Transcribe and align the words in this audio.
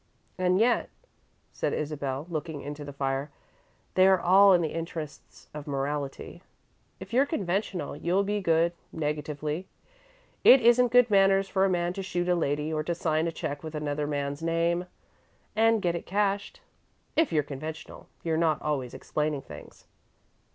"And 0.35 0.57
yet," 0.57 0.89
said 1.51 1.73
Isabel, 1.73 2.25
looking 2.27 2.61
into 2.63 2.83
the 2.83 2.91
fire, 2.91 3.29
"they 3.93 4.07
are 4.07 4.19
all 4.19 4.51
in 4.51 4.61
the 4.61 4.73
interests 4.73 5.47
of 5.53 5.67
morality. 5.67 6.41
If 6.99 7.13
you're 7.13 7.27
conventional, 7.27 7.95
you'll 7.95 8.23
be 8.23 8.41
good, 8.41 8.73
negatively. 8.91 9.67
It 10.43 10.59
isn't 10.59 10.91
good 10.91 11.11
manners 11.11 11.47
for 11.47 11.65
a 11.65 11.69
man 11.69 11.93
to 11.93 12.01
shoot 12.01 12.27
a 12.27 12.33
lady 12.33 12.73
or 12.73 12.83
to 12.85 12.95
sign 12.95 13.27
a 13.27 13.31
check 13.31 13.61
with 13.61 13.75
another 13.75 14.07
man's 14.07 14.41
name 14.41 14.87
and 15.55 15.83
get 15.83 15.93
it 15.93 16.07
cashed. 16.07 16.61
If 17.15 17.31
you're 17.31 17.43
conventional, 17.43 18.07
you're 18.23 18.37
not 18.37 18.59
always 18.63 18.95
explaining 18.95 19.43
things." 19.43 19.85